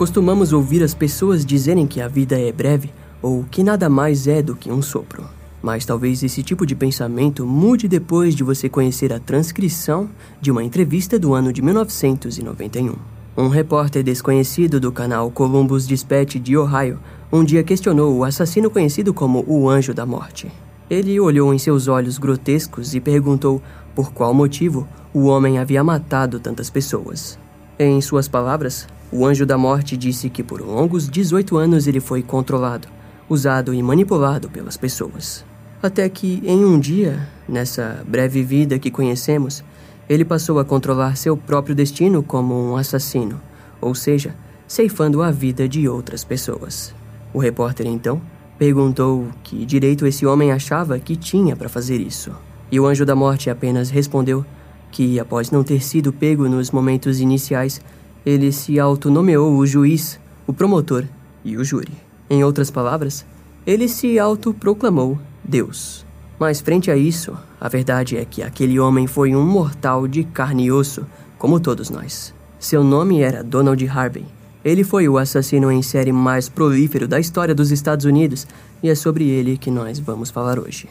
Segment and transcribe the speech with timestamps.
[0.00, 2.90] Costumamos ouvir as pessoas dizerem que a vida é breve
[3.20, 5.28] ou que nada mais é do que um sopro.
[5.60, 10.08] Mas talvez esse tipo de pensamento mude depois de você conhecer a transcrição
[10.40, 12.94] de uma entrevista do ano de 1991.
[13.36, 16.98] Um repórter desconhecido do canal Columbus Dispatch de Ohio
[17.30, 20.50] um dia questionou o assassino conhecido como o Anjo da Morte.
[20.88, 23.60] Ele olhou em seus olhos grotescos e perguntou
[23.94, 27.38] por qual motivo o homem havia matado tantas pessoas.
[27.78, 32.22] Em suas palavras, o Anjo da Morte disse que por longos 18 anos ele foi
[32.22, 32.86] controlado,
[33.28, 35.44] usado e manipulado pelas pessoas.
[35.82, 39.64] Até que, em um dia, nessa breve vida que conhecemos,
[40.08, 43.40] ele passou a controlar seu próprio destino como um assassino,
[43.80, 44.34] ou seja,
[44.66, 46.94] ceifando a vida de outras pessoas.
[47.32, 48.20] O repórter então
[48.58, 52.30] perguntou que direito esse homem achava que tinha para fazer isso.
[52.70, 54.44] E o anjo da morte apenas respondeu
[54.92, 57.80] que, após não ter sido pego nos momentos iniciais,
[58.24, 61.04] ele se autonomeou o juiz, o promotor
[61.44, 61.92] e o júri.
[62.28, 63.24] Em outras palavras,
[63.66, 66.04] ele se autoproclamou Deus.
[66.38, 70.66] Mas frente a isso, a verdade é que aquele homem foi um mortal de carne
[70.66, 71.04] e osso,
[71.38, 72.32] como todos nós.
[72.58, 74.24] Seu nome era Donald Harvey.
[74.64, 78.46] Ele foi o assassino em série mais prolífero da história dos Estados Unidos
[78.82, 80.88] e é sobre ele que nós vamos falar hoje.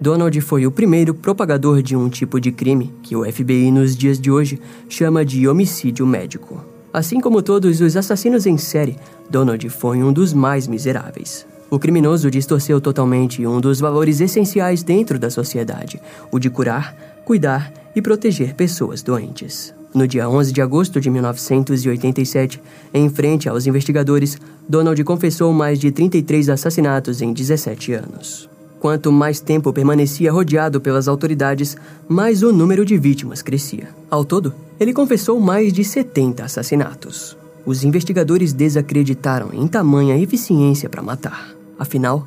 [0.00, 4.20] Donald foi o primeiro propagador de um tipo de crime que o FBI nos dias
[4.20, 6.62] de hoje chama de homicídio médico.
[6.92, 8.96] Assim como todos os assassinos em série,
[9.30, 11.46] Donald foi um dos mais miseráveis.
[11.70, 16.00] O criminoso distorceu totalmente um dos valores essenciais dentro da sociedade,
[16.30, 16.94] o de curar,
[17.24, 19.74] cuidar e proteger pessoas doentes.
[19.94, 22.60] No dia 11 de agosto de 1987,
[22.92, 24.38] em frente aos investigadores,
[24.68, 28.55] Donald confessou mais de 33 assassinatos em 17 anos.
[28.80, 31.76] Quanto mais tempo permanecia rodeado pelas autoridades,
[32.08, 33.88] mais o número de vítimas crescia.
[34.10, 37.36] Ao todo, ele confessou mais de 70 assassinatos.
[37.64, 41.54] Os investigadores desacreditaram em tamanha eficiência para matar.
[41.78, 42.26] Afinal,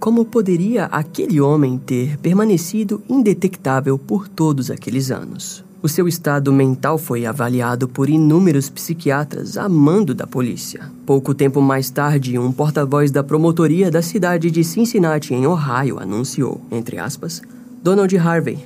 [0.00, 5.67] como poderia aquele homem ter permanecido indetectável por todos aqueles anos?
[5.80, 10.90] O seu estado mental foi avaliado por inúmeros psiquiatras a mando da polícia.
[11.06, 16.60] Pouco tempo mais tarde, um porta-voz da promotoria da cidade de Cincinnati, em Ohio, anunciou,
[16.70, 17.40] entre aspas,
[17.82, 18.58] Donald Harvey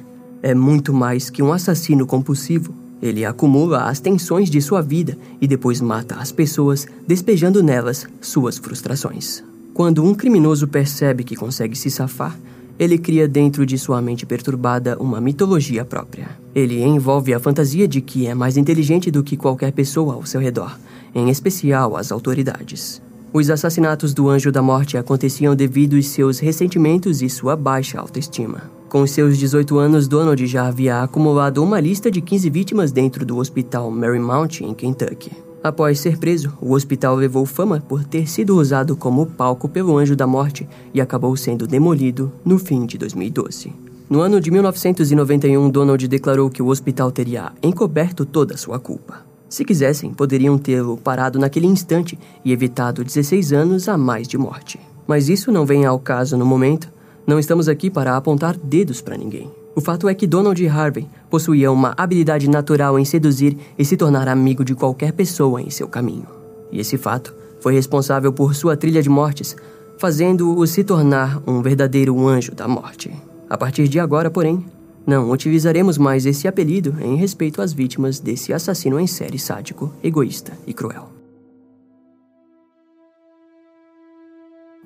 [0.42, 2.74] é muito mais que um assassino compulsivo.
[3.00, 8.58] Ele acumula as tensões de sua vida e depois mata as pessoas, despejando nelas suas
[8.58, 9.44] frustrações.
[9.72, 12.36] Quando um criminoso percebe que consegue se safar,
[12.82, 16.30] ele cria dentro de sua mente perturbada uma mitologia própria.
[16.52, 20.40] Ele envolve a fantasia de que é mais inteligente do que qualquer pessoa ao seu
[20.40, 20.76] redor,
[21.14, 23.00] em especial as autoridades.
[23.32, 28.70] Os assassinatos do Anjo da Morte aconteciam devido aos seus ressentimentos e sua baixa autoestima.
[28.88, 33.38] Com seus 18 anos, Donald já havia acumulado uma lista de 15 vítimas dentro do
[33.38, 35.30] hospital Marymount, em Kentucky.
[35.62, 40.16] Após ser preso, o hospital levou fama por ter sido usado como palco pelo Anjo
[40.16, 43.72] da Morte e acabou sendo demolido no fim de 2012.
[44.10, 49.24] No ano de 1991, Donald declarou que o hospital teria encoberto toda a sua culpa.
[49.48, 54.80] Se quisessem, poderiam tê-lo parado naquele instante e evitado 16 anos a mais de morte.
[55.06, 56.90] Mas isso não vem ao caso no momento.
[57.24, 59.61] Não estamos aqui para apontar dedos para ninguém.
[59.74, 64.28] O fato é que Donald Harvey possuía uma habilidade natural em seduzir e se tornar
[64.28, 66.26] amigo de qualquer pessoa em seu caminho.
[66.70, 69.56] E esse fato foi responsável por sua trilha de mortes,
[69.98, 73.10] fazendo-o se tornar um verdadeiro anjo da morte.
[73.48, 74.64] A partir de agora, porém,
[75.06, 80.52] não utilizaremos mais esse apelido em respeito às vítimas desse assassino em série sádico, egoísta
[80.66, 81.21] e cruel.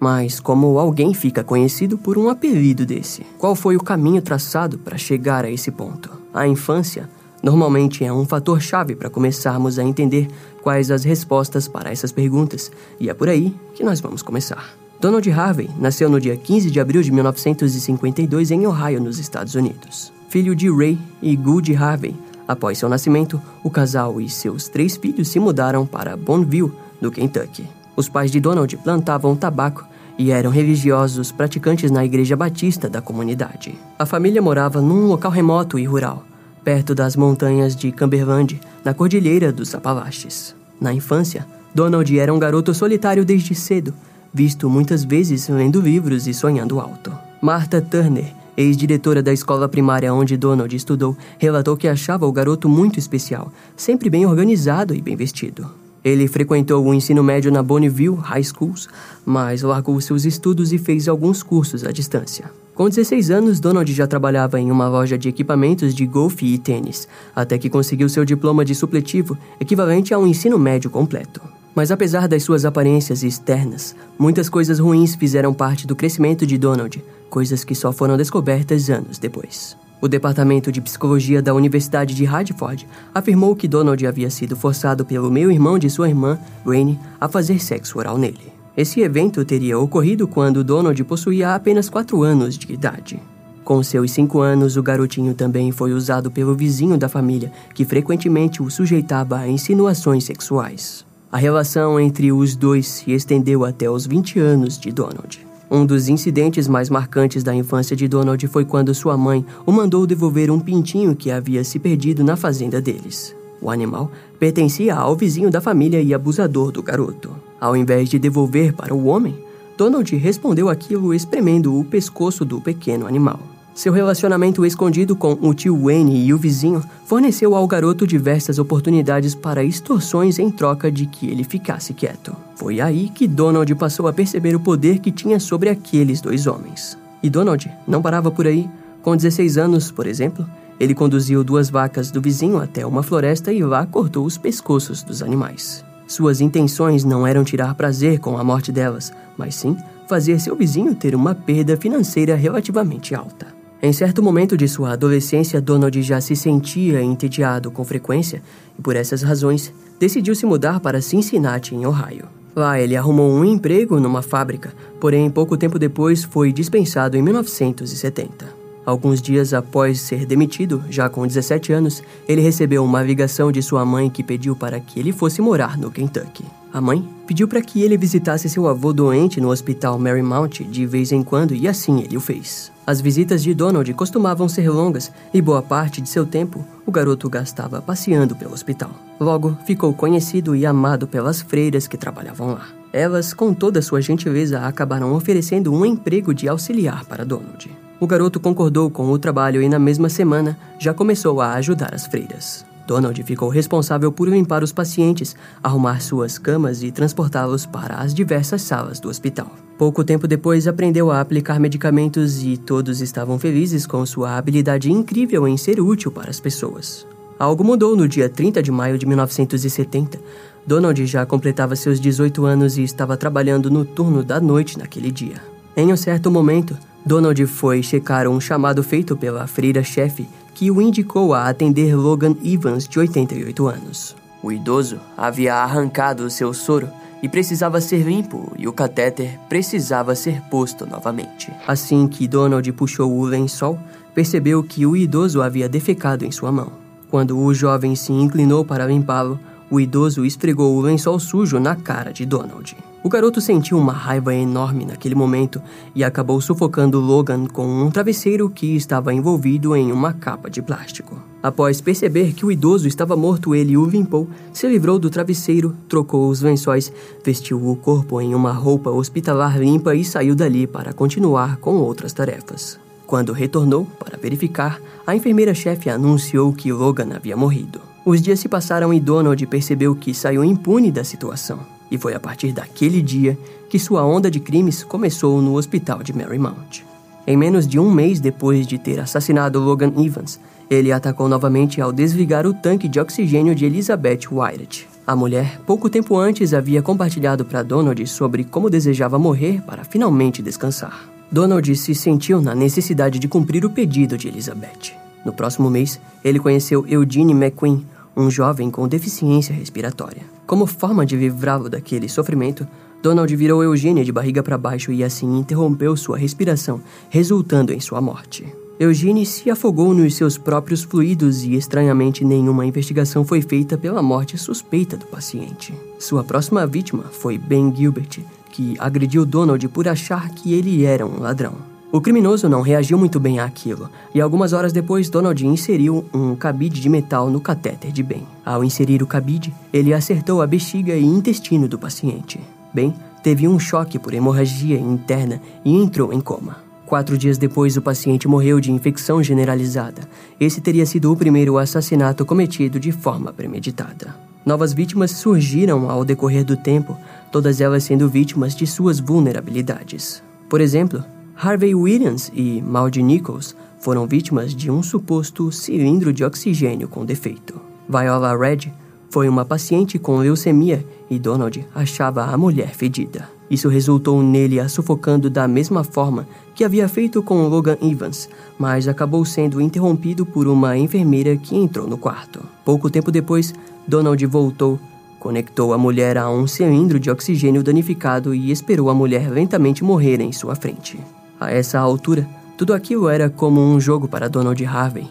[0.06, 3.26] Mas como alguém fica conhecido por um apelido desse?
[3.36, 6.08] Qual foi o caminho traçado para chegar a esse ponto?
[6.32, 7.10] A infância
[7.42, 10.28] normalmente é um fator chave para começarmos a entender
[10.62, 12.70] quais as respostas para essas perguntas,
[13.00, 14.76] e é por aí que nós vamos começar.
[15.00, 20.12] Donald Harvey nasceu no dia 15 de abril de 1952 em Ohio, nos Estados Unidos.
[20.28, 22.14] Filho de Ray e Goody Harvey,
[22.46, 26.70] após seu nascimento, o casal e seus três filhos se mudaram para Bonneville,
[27.00, 27.66] no Kentucky.
[27.96, 33.74] Os pais de Donald plantavam tabaco e eram religiosos praticantes na igreja batista da comunidade.
[33.98, 36.24] A família morava num local remoto e rural,
[36.64, 40.54] perto das montanhas de Cumberland, na cordilheira dos Apalaches.
[40.80, 43.92] Na infância, Donald era um garoto solitário desde cedo,
[44.32, 47.12] visto muitas vezes lendo livros e sonhando alto.
[47.40, 52.98] Martha Turner, ex-diretora da escola primária onde Donald estudou, relatou que achava o garoto muito
[52.98, 55.70] especial, sempre bem organizado e bem vestido.
[56.06, 58.86] Ele frequentou o ensino médio na Bonneville High Schools,
[59.24, 62.48] mas largou seus estudos e fez alguns cursos à distância.
[62.76, 67.08] Com 16 anos, Donald já trabalhava em uma loja de equipamentos de golfe e tênis,
[67.34, 71.40] até que conseguiu seu diploma de supletivo, equivalente a um ensino médio completo.
[71.74, 77.02] Mas apesar das suas aparências externas, muitas coisas ruins fizeram parte do crescimento de Donald,
[77.28, 79.76] coisas que só foram descobertas anos depois.
[80.06, 85.32] O departamento de psicologia da Universidade de Radford afirmou que Donald havia sido forçado pelo
[85.32, 88.52] meio-irmão de sua irmã, Rainey, a fazer sexo oral nele.
[88.76, 93.20] Esse evento teria ocorrido quando Donald possuía apenas 4 anos de idade.
[93.64, 98.62] Com seus 5 anos, o garotinho também foi usado pelo vizinho da família, que frequentemente
[98.62, 101.04] o sujeitava a insinuações sexuais.
[101.32, 105.45] A relação entre os dois se estendeu até os 20 anos de Donald.
[105.70, 110.06] Um dos incidentes mais marcantes da infância de Donald foi quando sua mãe o mandou
[110.06, 113.34] devolver um pintinho que havia se perdido na fazenda deles.
[113.60, 117.30] O animal pertencia ao vizinho da família e abusador do garoto.
[117.60, 119.36] Ao invés de devolver para o homem,
[119.76, 123.55] Donald respondeu aquilo espremendo o pescoço do pequeno animal.
[123.76, 129.34] Seu relacionamento escondido com o tio Wayne e o vizinho forneceu ao garoto diversas oportunidades
[129.34, 132.34] para extorsões em troca de que ele ficasse quieto.
[132.54, 136.96] Foi aí que Donald passou a perceber o poder que tinha sobre aqueles dois homens.
[137.22, 138.66] E Donald não parava por aí.
[139.02, 140.48] Com 16 anos, por exemplo,
[140.80, 145.22] ele conduziu duas vacas do vizinho até uma floresta e lá cortou os pescoços dos
[145.22, 145.84] animais.
[146.08, 149.76] Suas intenções não eram tirar prazer com a morte delas, mas sim
[150.08, 153.55] fazer seu vizinho ter uma perda financeira relativamente alta.
[153.82, 158.42] Em certo momento de sua adolescência, Donald já se sentia entediado com frequência
[158.78, 162.24] e, por essas razões, decidiu se mudar para Cincinnati, em Ohio.
[162.54, 168.46] Lá ele arrumou um emprego numa fábrica, porém pouco tempo depois foi dispensado em 1970.
[168.86, 173.84] Alguns dias após ser demitido, já com 17 anos, ele recebeu uma ligação de sua
[173.84, 176.44] mãe que pediu para que ele fosse morar no Kentucky.
[176.76, 181.10] A mãe pediu para que ele visitasse seu avô doente no hospital Marymount de vez
[181.10, 182.70] em quando e assim ele o fez.
[182.86, 187.30] As visitas de Donald costumavam ser longas e boa parte de seu tempo o garoto
[187.30, 188.90] gastava passeando pelo hospital.
[189.18, 192.66] Logo, ficou conhecido e amado pelas freiras que trabalhavam lá.
[192.92, 197.70] Elas, com toda sua gentileza, acabaram oferecendo um emprego de auxiliar para Donald.
[197.98, 202.06] O garoto concordou com o trabalho e, na mesma semana, já começou a ajudar as
[202.06, 202.66] freiras.
[202.86, 208.62] Donald ficou responsável por limpar os pacientes, arrumar suas camas e transportá-los para as diversas
[208.62, 209.50] salas do hospital.
[209.76, 215.46] Pouco tempo depois, aprendeu a aplicar medicamentos e todos estavam felizes com sua habilidade incrível
[215.46, 217.06] em ser útil para as pessoas.
[217.38, 220.18] Algo mudou no dia 30 de maio de 1970.
[220.66, 225.36] Donald já completava seus 18 anos e estava trabalhando no turno da noite naquele dia.
[225.76, 230.26] Em um certo momento, Donald foi checar um chamado feito pela freira-chefe
[230.56, 234.16] que o indicou a atender Logan Evans, de 88 anos.
[234.42, 236.88] O idoso havia arrancado seu soro
[237.22, 241.52] e precisava ser limpo e o catéter precisava ser posto novamente.
[241.66, 243.78] Assim que Donald puxou o lençol,
[244.14, 246.72] percebeu que o idoso havia defecado em sua mão.
[247.10, 249.38] Quando o jovem se inclinou para limpá-lo,
[249.70, 252.76] o idoso esfregou o lençol sujo na cara de Donald.
[253.02, 255.62] O garoto sentiu uma raiva enorme naquele momento
[255.94, 261.16] e acabou sufocando Logan com um travesseiro que estava envolvido em uma capa de plástico.
[261.40, 266.28] Após perceber que o idoso estava morto, ele o limpou, se livrou do travesseiro, trocou
[266.28, 266.92] os lençóis,
[267.24, 272.12] vestiu o corpo em uma roupa hospitalar limpa e saiu dali para continuar com outras
[272.12, 272.80] tarefas.
[273.06, 277.85] Quando retornou para verificar, a enfermeira-chefe anunciou que Logan havia morrido.
[278.06, 281.58] Os dias se passaram e Donald percebeu que saiu impune da situação.
[281.90, 283.36] E foi a partir daquele dia
[283.68, 286.84] que sua onda de crimes começou no hospital de Marymount.
[287.26, 290.38] Em menos de um mês depois de ter assassinado Logan Evans,
[290.70, 294.86] ele atacou novamente ao desligar o tanque de oxigênio de Elizabeth Wyatt.
[295.04, 300.40] A mulher, pouco tempo antes, havia compartilhado para Donald sobre como desejava morrer para finalmente
[300.40, 301.08] descansar.
[301.28, 304.94] Donald se sentiu na necessidade de cumprir o pedido de Elizabeth.
[305.24, 307.84] No próximo mês, ele conheceu Eugene McQueen,
[308.16, 310.22] um jovem com deficiência respiratória.
[310.46, 312.66] Como forma de livrá-lo daquele sofrimento,
[313.02, 316.80] Donald virou Eugênia de barriga para baixo e assim interrompeu sua respiração,
[317.10, 318.46] resultando em sua morte.
[318.78, 324.36] Eugênia se afogou nos seus próprios fluidos e, estranhamente, nenhuma investigação foi feita pela morte
[324.36, 325.72] suspeita do paciente.
[325.98, 328.20] Sua próxima vítima foi Ben Gilbert,
[328.52, 331.75] que agrediu Donald por achar que ele era um ladrão.
[331.96, 336.78] O criminoso não reagiu muito bem àquilo, e algumas horas depois Donald inseriu um cabide
[336.78, 338.22] de metal no catéter de Ben.
[338.44, 342.38] Ao inserir o cabide, ele acertou a bexiga e intestino do paciente.
[342.70, 346.58] Ben teve um choque por hemorragia interna e entrou em coma.
[346.84, 350.02] Quatro dias depois, o paciente morreu de infecção generalizada.
[350.38, 354.14] Esse teria sido o primeiro assassinato cometido de forma premeditada.
[354.44, 356.94] Novas vítimas surgiram ao decorrer do tempo,
[357.32, 360.22] todas elas sendo vítimas de suas vulnerabilidades.
[360.46, 361.02] Por exemplo,
[361.38, 367.60] Harvey Williams e Maudie Nichols foram vítimas de um suposto cilindro de oxigênio com defeito.
[367.86, 368.72] Viola Red
[369.10, 373.28] foi uma paciente com leucemia e Donald achava a mulher fedida.
[373.50, 378.88] Isso resultou nele a sufocando da mesma forma que havia feito com Logan Evans, mas
[378.88, 382.40] acabou sendo interrompido por uma enfermeira que entrou no quarto.
[382.64, 383.54] Pouco tempo depois,
[383.86, 384.80] Donald voltou,
[385.20, 390.20] conectou a mulher a um cilindro de oxigênio danificado e esperou a mulher lentamente morrer
[390.20, 390.98] em sua frente.
[391.38, 392.26] A essa altura,
[392.56, 395.06] tudo aquilo era como um jogo para Donald Harvey,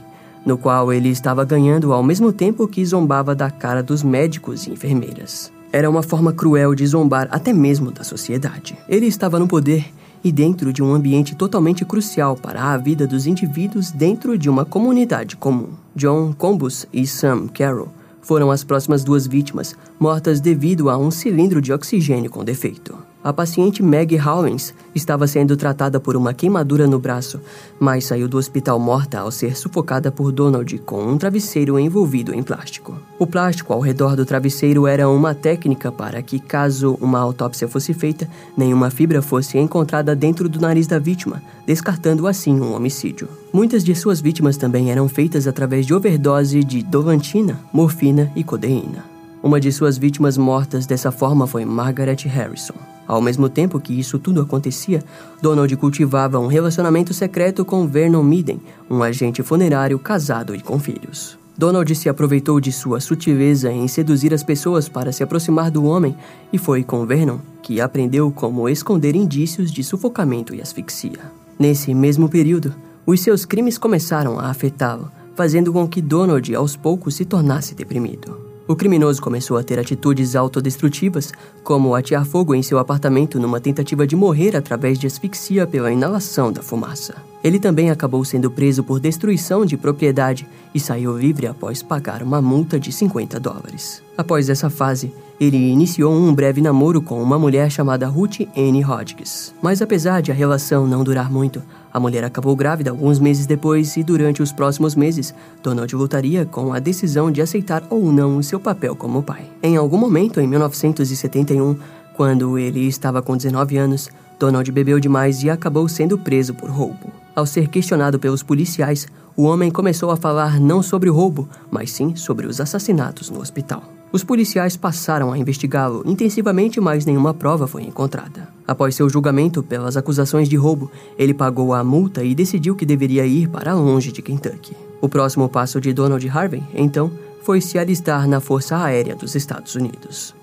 [0.46, 4.72] no qual ele estava ganhando ao mesmo tempo que zombava da cara dos médicos e
[4.72, 5.52] enfermeiras.
[5.72, 8.78] Era uma forma cruel de zombar até mesmo da sociedade.
[8.88, 9.86] Ele estava no poder
[10.24, 14.66] e dentro de um ambiente totalmente crucial para a vida dos indivíduos dentro de uma
[14.66, 15.70] comunidade comum.
[15.96, 17.90] John Combus e Sam Carroll
[18.22, 22.98] foram as próximas duas vítimas, mortas devido a um cilindro de oxigênio com defeito.
[23.26, 27.42] A paciente Maggie Howens estava sendo tratada por uma queimadura no braço,
[27.80, 32.44] mas saiu do hospital morta ao ser sufocada por Donald com um travesseiro envolvido em
[32.44, 32.96] plástico.
[33.18, 37.96] O plástico ao redor do travesseiro era uma técnica para que, caso uma autópsia fosse
[37.96, 43.28] feita, nenhuma fibra fosse encontrada dentro do nariz da vítima, descartando assim um homicídio.
[43.52, 49.04] Muitas de suas vítimas também eram feitas através de overdose de dovantina, morfina e codeína.
[49.42, 52.95] Uma de suas vítimas mortas dessa forma foi Margaret Harrison.
[53.08, 55.04] Ao mesmo tempo que isso tudo acontecia,
[55.42, 61.38] Donald cultivava um relacionamento secreto com Vernon Midden, um agente funerário casado e com filhos.
[61.58, 66.16] Donald se aproveitou de sua sutileza em seduzir as pessoas para se aproximar do homem
[66.52, 71.20] e foi com Vernon que aprendeu como esconder indícios de sufocamento e asfixia.
[71.58, 77.16] Nesse mesmo período, os seus crimes começaram a afetá-lo, fazendo com que Donald aos poucos
[77.16, 78.45] se tornasse deprimido.
[78.68, 81.32] O criminoso começou a ter atitudes autodestrutivas,
[81.64, 86.52] como atear fogo em seu apartamento numa tentativa de morrer através de asfixia pela inalação
[86.52, 87.35] da fumaça.
[87.46, 92.42] Ele também acabou sendo preso por destruição de propriedade e saiu livre após pagar uma
[92.42, 94.02] multa de 50 dólares.
[94.18, 99.54] Após essa fase, ele iniciou um breve namoro com uma mulher chamada Ruth Anne Hodges.
[99.62, 101.62] Mas apesar de a relação não durar muito,
[101.94, 106.74] a mulher acabou grávida alguns meses depois e durante os próximos meses, Donald lutaria com
[106.74, 109.46] a decisão de aceitar ou não o seu papel como pai.
[109.62, 111.78] Em algum momento, em 1971,
[112.16, 114.10] quando ele estava com 19 anos,
[114.40, 117.25] Donald bebeu demais e acabou sendo preso por roubo.
[117.36, 121.92] Ao ser questionado pelos policiais, o homem começou a falar não sobre o roubo, mas
[121.92, 123.84] sim sobre os assassinatos no hospital.
[124.10, 128.48] Os policiais passaram a investigá-lo intensivamente, mas nenhuma prova foi encontrada.
[128.66, 130.90] Após seu julgamento pelas acusações de roubo,
[131.20, 134.74] ele pagou a multa e decidiu que deveria ir para longe de Kentucky.
[135.02, 137.12] O próximo passo de Donald Harvey, então,
[137.44, 140.34] foi se alistar na Força Aérea dos Estados Unidos.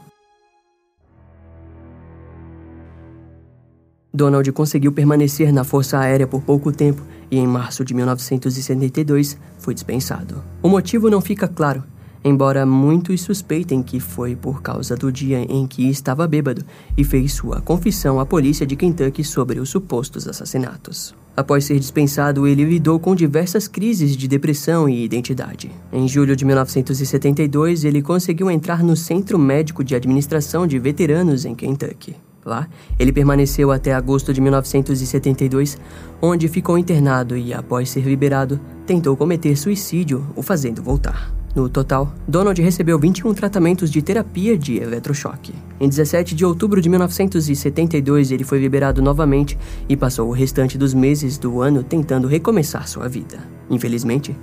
[4.14, 9.72] Donald conseguiu permanecer na Força Aérea por pouco tempo e, em março de 1972, foi
[9.72, 10.42] dispensado.
[10.62, 11.82] O motivo não fica claro,
[12.22, 16.62] embora muitos suspeitem que foi por causa do dia em que estava bêbado
[16.94, 21.14] e fez sua confissão à polícia de Kentucky sobre os supostos assassinatos.
[21.34, 25.70] Após ser dispensado, ele lidou com diversas crises de depressão e identidade.
[25.90, 31.54] Em julho de 1972, ele conseguiu entrar no Centro Médico de Administração de Veteranos em
[31.54, 32.14] Kentucky.
[32.44, 32.68] Lá,
[32.98, 35.78] ele permaneceu até agosto de 1972,
[36.20, 41.32] onde ficou internado e, após ser liberado, tentou cometer suicídio, o fazendo voltar.
[41.54, 45.52] No total, Donald recebeu 21 tratamentos de terapia de eletrochoque.
[45.78, 50.94] Em 17 de outubro de 1972, ele foi liberado novamente e passou o restante dos
[50.94, 53.38] meses do ano tentando recomeçar sua vida.
[53.68, 54.34] Infelizmente,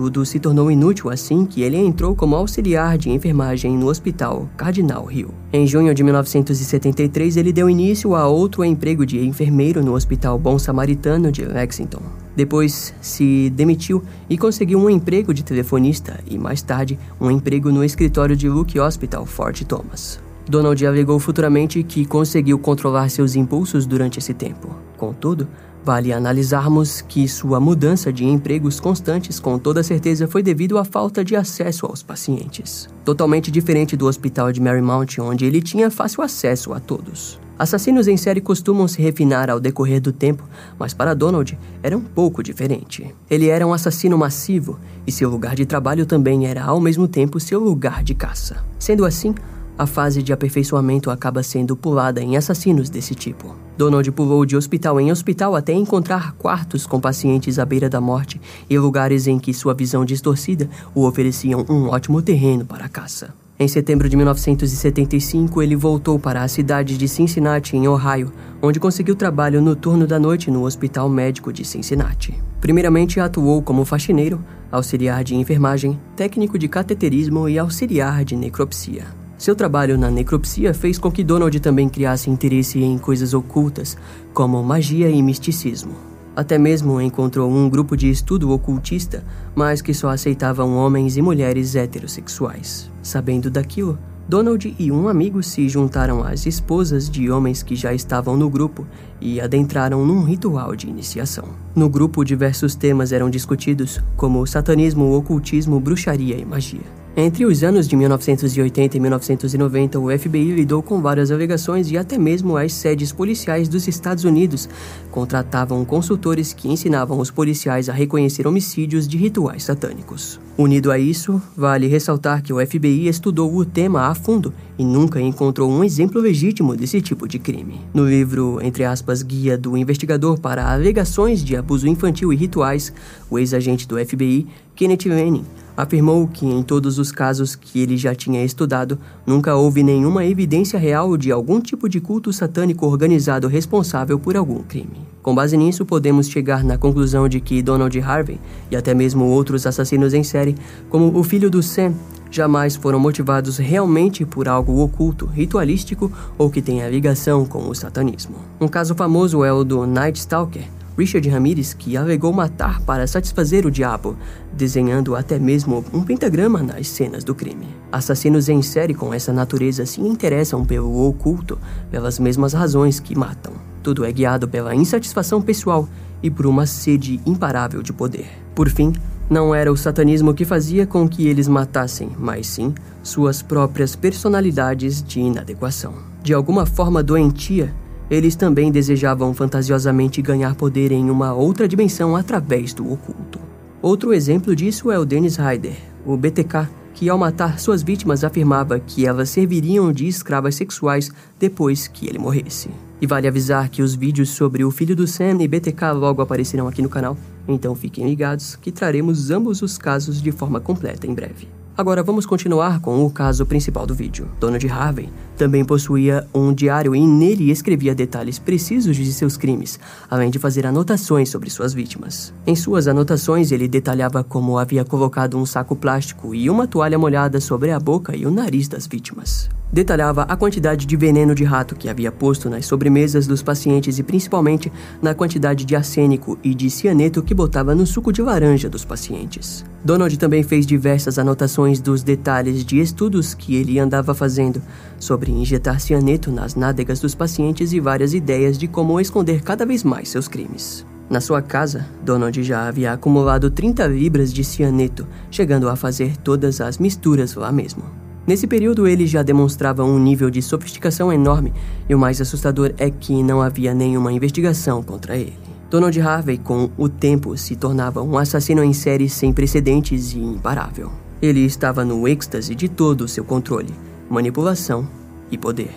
[0.00, 5.12] tudo se tornou inútil assim que ele entrou como auxiliar de enfermagem no Hospital Cardinal
[5.12, 5.28] Hill.
[5.52, 10.58] Em junho de 1973, ele deu início a outro emprego de enfermeiro no Hospital Bom
[10.58, 12.00] Samaritano de Lexington.
[12.34, 17.84] Depois se demitiu e conseguiu um emprego de telefonista e mais tarde um emprego no
[17.84, 20.18] escritório de Luke Hospital Fort Thomas.
[20.48, 24.74] Donald alegou futuramente que conseguiu controlar seus impulsos durante esse tempo.
[24.96, 25.46] Contudo,
[25.82, 31.24] Vale analisarmos que sua mudança de empregos constantes com toda certeza foi devido à falta
[31.24, 32.88] de acesso aos pacientes.
[33.04, 37.40] Totalmente diferente do hospital de Marymount, onde ele tinha fácil acesso a todos.
[37.58, 40.42] Assassinos em série costumam se refinar ao decorrer do tempo,
[40.78, 43.14] mas para Donald era um pouco diferente.
[43.28, 47.38] Ele era um assassino massivo e seu lugar de trabalho também era ao mesmo tempo
[47.38, 48.64] seu lugar de caça.
[48.78, 49.34] Sendo assim,
[49.80, 53.56] a fase de aperfeiçoamento acaba sendo pulada em assassinos desse tipo.
[53.78, 58.38] Donald pulou de hospital em hospital até encontrar quartos com pacientes à beira da morte
[58.68, 63.32] e lugares em que sua visão distorcida o ofereciam um ótimo terreno para a caça.
[63.58, 69.16] Em setembro de 1975, ele voltou para a cidade de Cincinnati, em Ohio, onde conseguiu
[69.16, 72.38] trabalho no turno da noite no Hospital Médico de Cincinnati.
[72.60, 79.19] Primeiramente, atuou como faxineiro, auxiliar de enfermagem, técnico de cateterismo e auxiliar de necropsia.
[79.40, 83.96] Seu trabalho na necropsia fez com que Donald também criasse interesse em coisas ocultas,
[84.34, 85.92] como magia e misticismo.
[86.36, 91.74] Até mesmo encontrou um grupo de estudo ocultista, mas que só aceitavam homens e mulheres
[91.74, 92.90] heterossexuais.
[93.02, 98.36] Sabendo daquilo, Donald e um amigo se juntaram às esposas de homens que já estavam
[98.36, 98.86] no grupo
[99.22, 101.48] e adentraram num ritual de iniciação.
[101.74, 106.99] No grupo, diversos temas eram discutidos, como satanismo, ocultismo, bruxaria e magia.
[107.16, 112.16] Entre os anos de 1980 e 1990, o FBI lidou com várias alegações e até
[112.16, 114.68] mesmo as sedes policiais dos Estados Unidos
[115.10, 120.40] contratavam consultores que ensinavam os policiais a reconhecer homicídios de rituais satânicos.
[120.56, 125.20] Unido a isso, vale ressaltar que o FBI estudou o tema a fundo e nunca
[125.20, 127.80] encontrou um exemplo legítimo desse tipo de crime.
[127.92, 132.92] No livro, entre aspas, Guia do Investigador para Alegações de Abuso Infantil e Rituais,
[133.28, 135.44] o ex-agente do FBI, Kenneth Lanning,
[135.80, 140.78] afirmou que em todos os casos que ele já tinha estudado, nunca houve nenhuma evidência
[140.78, 145.08] real de algum tipo de culto satânico organizado responsável por algum crime.
[145.22, 149.66] Com base nisso, podemos chegar na conclusão de que Donald Harvey e até mesmo outros
[149.66, 150.54] assassinos em série,
[150.88, 151.94] como o filho do Sam,
[152.30, 158.36] jamais foram motivados realmente por algo oculto, ritualístico ou que tenha ligação com o satanismo.
[158.60, 160.64] Um caso famoso é o do Night Stalker,
[161.00, 164.18] Richard Ramirez, que alegou matar para satisfazer o diabo,
[164.52, 167.68] desenhando até mesmo um pentagrama nas cenas do crime.
[167.90, 171.58] Assassinos em série com essa natureza se interessam pelo oculto
[171.90, 173.54] pelas mesmas razões que matam.
[173.82, 175.88] Tudo é guiado pela insatisfação pessoal
[176.22, 178.28] e por uma sede imparável de poder.
[178.54, 178.92] Por fim,
[179.30, 185.02] não era o satanismo que fazia com que eles matassem, mas sim suas próprias personalidades
[185.02, 185.94] de inadequação.
[186.22, 187.72] De alguma forma doentia,
[188.10, 193.38] eles também desejavam fantasiosamente ganhar poder em uma outra dimensão através do oculto.
[193.80, 198.78] Outro exemplo disso é o Dennis Ryder, o BTK, que ao matar suas vítimas afirmava
[198.80, 202.68] que elas serviriam de escravas sexuais depois que ele morresse.
[203.00, 206.68] E vale avisar que os vídeos sobre o filho do Sam e BTK logo aparecerão
[206.68, 207.16] aqui no canal,
[207.48, 211.59] então fiquem ligados que traremos ambos os casos de forma completa em breve.
[211.80, 214.28] Agora vamos continuar com o caso principal do vídeo.
[214.38, 220.30] Donald Harvey também possuía um diário e nele escrevia detalhes precisos de seus crimes, além
[220.30, 222.34] de fazer anotações sobre suas vítimas.
[222.46, 227.40] Em suas anotações, ele detalhava como havia colocado um saco plástico e uma toalha molhada
[227.40, 229.48] sobre a boca e o nariz das vítimas.
[229.72, 234.02] Detalhava a quantidade de veneno de rato que havia posto nas sobremesas dos pacientes e
[234.02, 238.84] principalmente na quantidade de arsênico e de cianeto que botava no suco de laranja dos
[238.84, 239.64] pacientes.
[239.84, 244.60] Donald também fez diversas anotações dos detalhes de estudos que ele andava fazendo
[244.98, 249.84] sobre injetar cianeto nas nádegas dos pacientes e várias ideias de como esconder cada vez
[249.84, 250.84] mais seus crimes.
[251.08, 256.60] Na sua casa, Donald já havia acumulado 30 libras de cianeto, chegando a fazer todas
[256.60, 258.09] as misturas lá mesmo.
[258.30, 261.52] Nesse período, ele já demonstrava um nível de sofisticação enorme,
[261.88, 265.36] e o mais assustador é que não havia nenhuma investigação contra ele.
[265.68, 270.92] Donald Harvey, com o tempo, se tornava um assassino em série sem precedentes e imparável.
[271.20, 273.74] Ele estava no êxtase de todo o seu controle,
[274.08, 274.86] manipulação
[275.28, 275.74] e poder.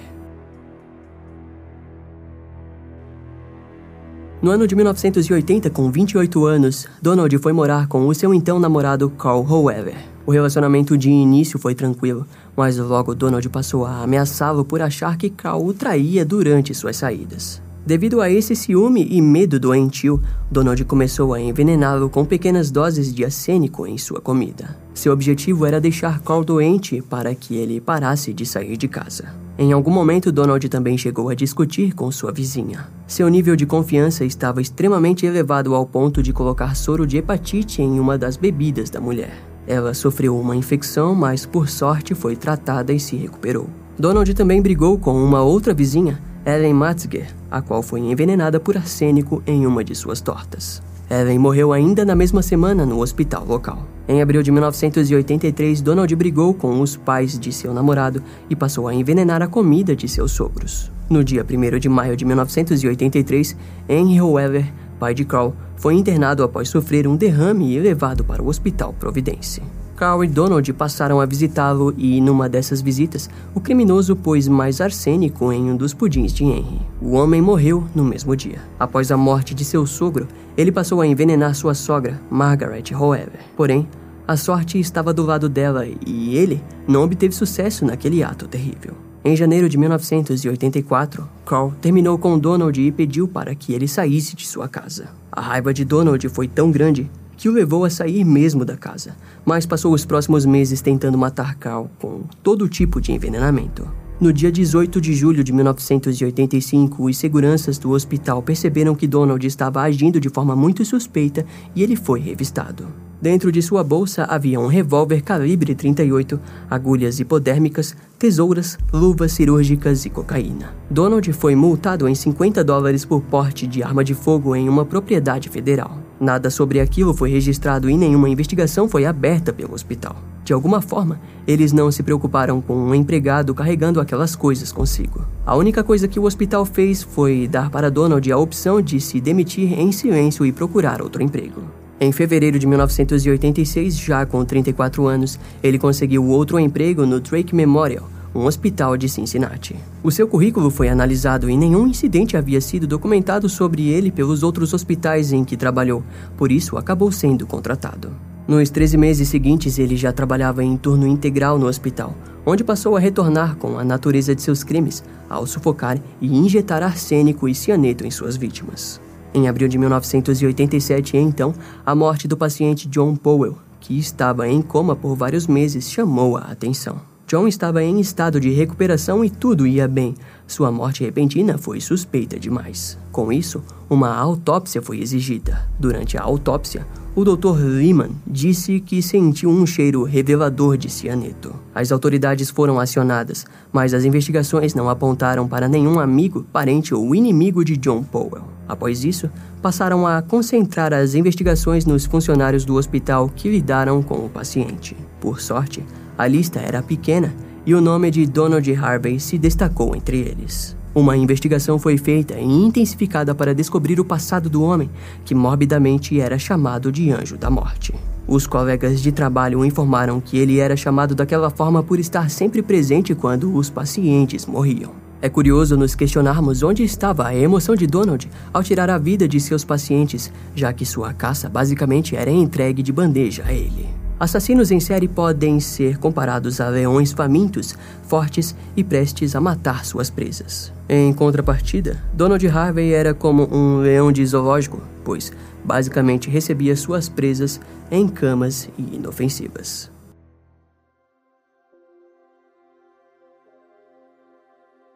[4.44, 9.10] No ano de 1980, com 28 anos, Donald foi morar com o seu então namorado
[9.10, 10.13] Carl However.
[10.26, 15.30] O relacionamento de início foi tranquilo, mas logo Donald passou a ameaçá-lo por achar que
[15.30, 17.62] Carl o traía durante suas saídas.
[17.86, 23.26] Devido a esse ciúme e medo doentio, Donald começou a envenená-lo com pequenas doses de
[23.26, 24.78] arsênico em sua comida.
[24.94, 29.36] Seu objetivo era deixar Carl doente para que ele parasse de sair de casa.
[29.58, 32.88] Em algum momento, Donald também chegou a discutir com sua vizinha.
[33.06, 38.00] Seu nível de confiança estava extremamente elevado ao ponto de colocar soro de hepatite em
[38.00, 39.53] uma das bebidas da mulher.
[39.68, 43.68] Ela sofreu uma infecção, mas por sorte foi tratada e se recuperou.
[43.98, 49.42] Donald também brigou com uma outra vizinha, Ellen Matzger, a qual foi envenenada por arsênico
[49.48, 50.82] em uma de suas tortas.
[51.10, 53.88] Ellen morreu ainda na mesma semana no hospital local.
[54.08, 58.94] Em abril de 1983, Donald brigou com os pais de seu namorado e passou a
[58.94, 60.92] envenenar a comida de seus sogros.
[61.10, 63.56] No dia 1 de maio de 1983,
[63.88, 64.66] Henry Weber,
[65.00, 69.62] pai de Carl, foi internado após sofrer um derrame e levado para o Hospital Providence.
[69.96, 75.52] Carl e Donald passaram a visitá-lo e, numa dessas visitas, o criminoso pôs mais arsênico
[75.52, 76.82] em um dos pudins de Henry.
[77.02, 78.60] O homem morreu no mesmo dia.
[78.80, 83.40] Após a morte de seu sogro, ele passou a envenenar sua sogra, Margaret However.
[83.56, 83.88] Porém,
[84.28, 88.94] a sorte estava do lado dela e ele não obteve sucesso naquele ato terrível.
[89.24, 94.46] Em janeiro de 1984, Carl terminou com Donald e pediu para que ele saísse de
[94.46, 95.23] sua casa.
[95.36, 99.18] A raiva de Donald foi tão grande que o levou a sair mesmo da casa,
[99.44, 103.92] mas passou os próximos meses tentando matar Carl com todo tipo de envenenamento.
[104.22, 109.82] No dia 18 de julho de 1985, os seguranças do hospital perceberam que Donald estava
[109.82, 111.44] agindo de forma muito suspeita
[111.76, 112.88] e ele foi revistado.
[113.24, 116.38] Dentro de sua bolsa havia um revólver calibre 38,
[116.70, 120.76] agulhas hipodérmicas, tesouras, luvas cirúrgicas e cocaína.
[120.90, 125.48] Donald foi multado em 50 dólares por porte de arma de fogo em uma propriedade
[125.48, 126.00] federal.
[126.20, 130.18] Nada sobre aquilo foi registrado e nenhuma investigação foi aberta pelo hospital.
[130.44, 135.26] De alguma forma, eles não se preocuparam com um empregado carregando aquelas coisas consigo.
[135.46, 139.22] A única coisa que o hospital fez foi dar para Donald a opção de se
[139.22, 141.83] demitir em silêncio e procurar outro emprego.
[142.00, 148.10] Em fevereiro de 1986, já com 34 anos, ele conseguiu outro emprego no Drake Memorial,
[148.36, 149.76] um hospital de Cincinnati.
[150.02, 154.74] O seu currículo foi analisado e nenhum incidente havia sido documentado sobre ele pelos outros
[154.74, 156.04] hospitais em que trabalhou,
[156.36, 158.12] por isso acabou sendo contratado.
[158.48, 162.14] Nos 13 meses seguintes, ele já trabalhava em turno integral no hospital,
[162.46, 167.48] onde passou a retornar com a natureza de seus crimes, ao sufocar e injetar arsênico
[167.48, 169.00] e cianeto em suas vítimas.
[169.34, 171.54] Em abril de 1987, então,
[171.86, 176.42] a morte do paciente John Powell, que estava em coma por vários meses, chamou a
[176.42, 177.13] atenção.
[177.34, 180.14] John estava em estado de recuperação e tudo ia bem.
[180.46, 182.96] Sua morte repentina foi suspeita demais.
[183.12, 185.68] Com isso, uma autópsia foi exigida.
[185.80, 187.58] Durante a autópsia, o Dr.
[187.58, 191.56] Lehman disse que sentiu um cheiro revelador de cianeto.
[191.74, 197.66] As autoridades foram acionadas, mas as investigações não apontaram para nenhum amigo, parente ou inimigo
[197.66, 198.44] de John Powell.
[198.68, 199.28] Após isso,
[199.60, 204.96] passaram a concentrar as investigações nos funcionários do hospital que lidaram com o paciente.
[205.20, 205.84] Por sorte,
[206.18, 207.34] a lista era pequena
[207.66, 210.76] e o nome de Donald Harvey se destacou entre eles.
[210.96, 214.92] Uma investigação foi feita e intensificada para descobrir o passado do homem,
[215.26, 217.96] que morbidamente era chamado de Anjo da Morte.
[218.28, 223.16] Os colegas de trabalho informaram que ele era chamado daquela forma por estar sempre presente
[223.16, 224.92] quando os pacientes morriam.
[225.20, 229.40] É curioso nos questionarmos onde estava a emoção de Donald ao tirar a vida de
[229.40, 234.03] seus pacientes, já que sua caça basicamente era entregue de bandeja a ele.
[234.24, 240.10] Assassinos em série podem ser comparados a leões famintos, fortes e prestes a matar suas
[240.10, 240.72] presas.
[240.88, 245.30] Em contrapartida, Donald Harvey era como um leão de zoológico, pois
[245.62, 247.60] basicamente recebia suas presas
[247.92, 249.93] em camas e inofensivas.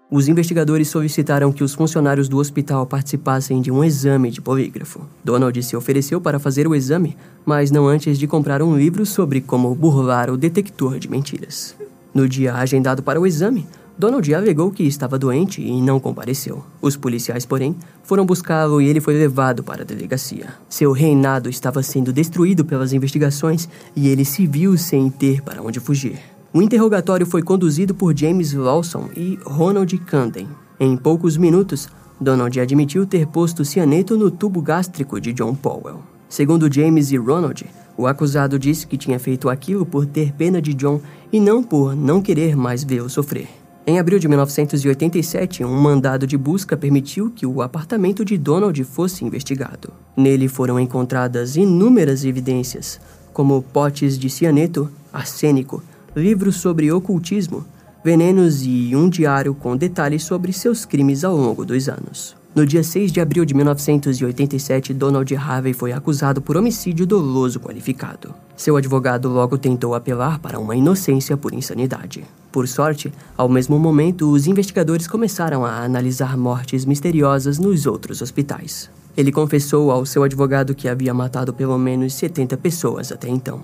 [0.10, 5.02] Os investigadores solicitaram que os funcionários do hospital participassem de um exame de polígrafo.
[5.22, 9.42] Donald se ofereceu para fazer o exame, mas não antes de comprar um livro sobre
[9.42, 11.76] como burlar o detector de mentiras.
[12.14, 13.68] No dia agendado para o exame,
[13.98, 16.64] Donald alegou que estava doente e não compareceu.
[16.82, 20.54] Os policiais, porém, foram buscá-lo e ele foi levado para a delegacia.
[20.70, 25.82] Seu reinado estava sendo destruído pelas investigações e ele se viu sem ter para onde
[25.82, 26.37] fugir.
[26.58, 30.48] O interrogatório foi conduzido por James Lawson e Ronald Camden.
[30.80, 31.88] Em poucos minutos,
[32.20, 36.00] Donald admitiu ter posto cianeto no tubo gástrico de John Powell.
[36.28, 37.64] Segundo James e Ronald,
[37.96, 41.00] o acusado disse que tinha feito aquilo por ter pena de John
[41.32, 43.48] e não por não querer mais vê-lo sofrer.
[43.86, 49.24] Em abril de 1987, um mandado de busca permitiu que o apartamento de Donald fosse
[49.24, 49.94] investigado.
[50.18, 53.00] Nele foram encontradas inúmeras evidências,
[53.32, 55.84] como potes de cianeto, arsênico,
[56.18, 57.64] livros sobre ocultismo,
[58.04, 62.36] venenos e um diário com detalhes sobre seus crimes ao longo dos anos.
[62.56, 68.34] No dia 6 de abril de 1987, Donald Harvey foi acusado por homicídio doloso qualificado.
[68.56, 72.24] Seu advogado logo tentou apelar para uma inocência por insanidade.
[72.52, 78.90] Por sorte, ao mesmo momento, os investigadores começaram a analisar mortes misteriosas nos outros hospitais.
[79.16, 83.62] Ele confessou ao seu advogado que havia matado pelo menos 70 pessoas até então.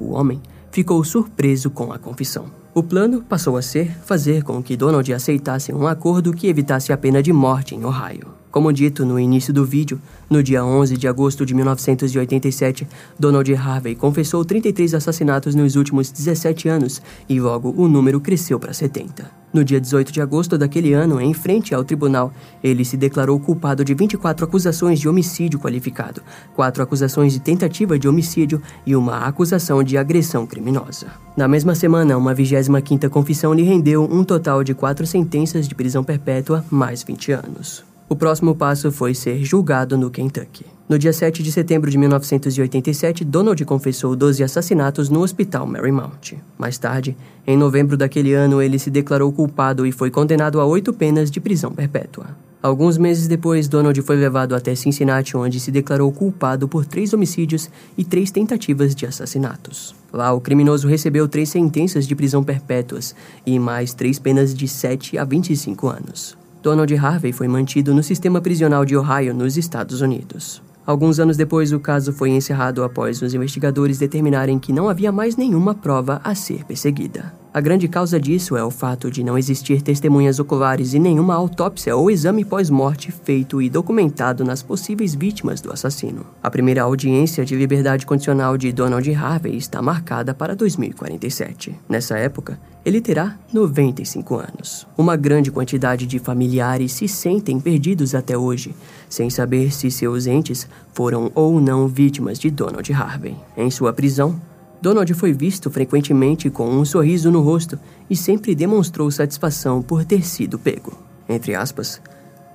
[0.00, 0.40] O homem
[0.72, 2.46] ficou surpreso com a confissão.
[2.74, 6.96] O plano passou a ser fazer com que Donald aceitasse um acordo que evitasse a
[6.96, 8.41] pena de morte em Ohio.
[8.52, 12.86] Como dito no início do vídeo, no dia 11 de agosto de 1987,
[13.18, 18.74] Donald Harvey confessou 33 assassinatos nos últimos 17 anos e logo o número cresceu para
[18.74, 19.42] 70.
[19.54, 22.30] No dia 18 de agosto daquele ano, em frente ao tribunal,
[22.62, 26.20] ele se declarou culpado de 24 acusações de homicídio qualificado,
[26.54, 31.06] quatro acusações de tentativa de homicídio e uma acusação de agressão criminosa.
[31.34, 36.04] Na mesma semana, uma 25ª confissão lhe rendeu um total de quatro sentenças de prisão
[36.04, 37.91] perpétua mais 20 anos.
[38.12, 40.66] O próximo passo foi ser julgado no Kentucky.
[40.86, 46.34] No dia 7 de setembro de 1987, Donald confessou 12 assassinatos no Hospital Marymount.
[46.58, 50.92] Mais tarde, em novembro daquele ano, ele se declarou culpado e foi condenado a oito
[50.92, 52.36] penas de prisão perpétua.
[52.62, 57.70] Alguns meses depois, Donald foi levado até Cincinnati, onde se declarou culpado por três homicídios
[57.96, 59.94] e três tentativas de assassinatos.
[60.12, 65.16] Lá, o criminoso recebeu três sentenças de prisão perpétuas e mais três penas de 7
[65.16, 66.41] a 25 anos.
[66.62, 70.62] Donald Harvey foi mantido no sistema prisional de Ohio, nos Estados Unidos.
[70.86, 75.36] Alguns anos depois, o caso foi encerrado após os investigadores determinarem que não havia mais
[75.36, 77.41] nenhuma prova a ser perseguida.
[77.54, 81.94] A grande causa disso é o fato de não existir testemunhas oculares e nenhuma autópsia
[81.94, 86.24] ou exame pós-morte feito e documentado nas possíveis vítimas do assassino.
[86.42, 91.78] A primeira audiência de liberdade condicional de Donald Harvey está marcada para 2047.
[91.86, 94.86] Nessa época, ele terá 95 anos.
[94.96, 98.74] Uma grande quantidade de familiares se sentem perdidos até hoje,
[99.10, 103.36] sem saber se seus entes foram ou não vítimas de Donald Harvey.
[103.58, 104.40] Em sua prisão,
[104.82, 107.78] Donald foi visto frequentemente com um sorriso no rosto
[108.10, 110.92] e sempre demonstrou satisfação por ter sido pego.
[111.28, 112.02] Entre aspas,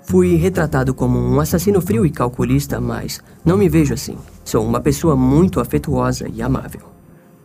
[0.04, 4.18] fui retratado como um assassino frio e calculista, mas não me vejo assim.
[4.44, 6.82] Sou uma pessoa muito afetuosa e amável.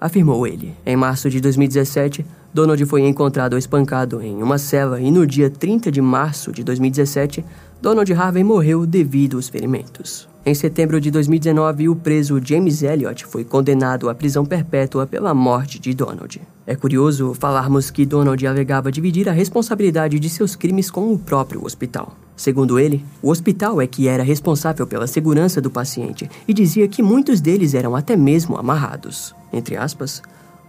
[0.00, 0.74] Afirmou ele.
[0.84, 5.92] Em março de 2017, Donald foi encontrado espancado em uma cela e no dia 30
[5.92, 7.44] de março de 2017,
[7.80, 10.31] Donald Harvey morreu devido aos ferimentos.
[10.44, 15.78] Em setembro de 2019, o preso James Elliott foi condenado à prisão perpétua pela morte
[15.78, 16.42] de Donald.
[16.66, 21.64] É curioso falarmos que Donald alegava dividir a responsabilidade de seus crimes com o próprio
[21.64, 22.16] hospital.
[22.34, 27.04] Segundo ele, o hospital é que era responsável pela segurança do paciente e dizia que
[27.04, 29.32] muitos deles eram até mesmo amarrados.
[29.52, 30.20] Entre aspas,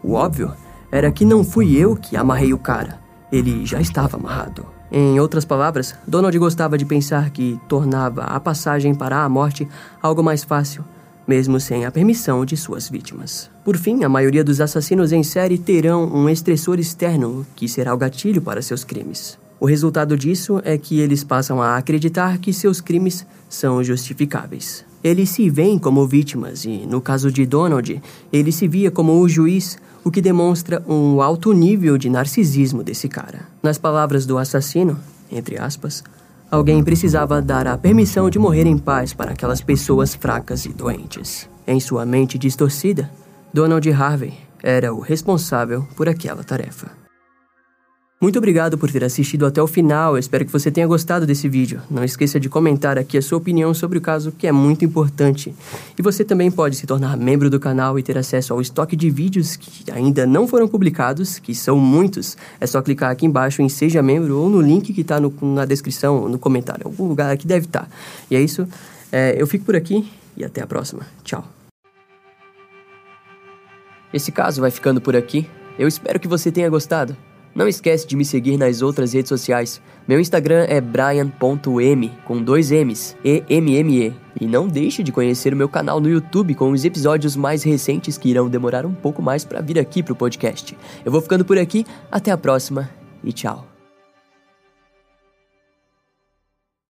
[0.03, 0.51] o óbvio
[0.91, 2.99] era que não fui eu que amarrei o cara,
[3.31, 4.72] ele já estava amarrado.
[4.95, 9.67] Em outras palavras, Donald gostava de pensar que tornava a passagem para a morte
[9.99, 10.85] algo mais fácil,
[11.27, 13.49] mesmo sem a permissão de suas vítimas.
[13.65, 17.97] Por fim, a maioria dos assassinos em série terão um estressor externo que será o
[17.97, 19.39] gatilho para seus crimes.
[19.59, 24.85] O resultado disso é que eles passam a acreditar que seus crimes são justificáveis.
[25.03, 27.99] Eles se veem como vítimas e, no caso de Donald,
[28.31, 33.07] ele se via como o juiz o que demonstra um alto nível de narcisismo desse
[33.07, 33.47] cara.
[33.61, 34.99] Nas palavras do assassino,
[35.31, 36.03] entre aspas,
[36.51, 41.49] alguém precisava dar a permissão de morrer em paz para aquelas pessoas fracas e doentes.
[41.65, 43.09] Em sua mente distorcida,
[43.53, 47.02] Donald Harvey era o responsável por aquela tarefa.
[48.23, 50.15] Muito obrigado por ter assistido até o final.
[50.15, 51.81] Eu espero que você tenha gostado desse vídeo.
[51.91, 55.53] Não esqueça de comentar aqui a sua opinião sobre o caso, que é muito importante.
[55.99, 59.09] E você também pode se tornar membro do canal e ter acesso ao estoque de
[59.09, 62.37] vídeos que ainda não foram publicados, que são muitos.
[62.61, 66.29] É só clicar aqui embaixo em Seja Membro ou no link que está na descrição,
[66.29, 67.81] no comentário, algum lugar aqui deve estar.
[67.81, 67.87] Tá.
[68.31, 68.65] E é isso.
[69.11, 71.05] É, eu fico por aqui e até a próxima.
[71.25, 71.45] Tchau.
[74.13, 75.45] Esse caso vai ficando por aqui.
[75.77, 77.17] Eu espero que você tenha gostado.
[77.55, 79.81] Não esquece de me seguir nas outras redes sociais.
[80.07, 84.13] Meu Instagram é brian.m, com dois M's, E-M-M-E.
[84.41, 88.17] E não deixe de conhecer o meu canal no YouTube com os episódios mais recentes
[88.17, 90.75] que irão demorar um pouco mais para vir aqui pro podcast.
[91.05, 92.89] Eu vou ficando por aqui, até a próxima
[93.23, 93.72] e tchau.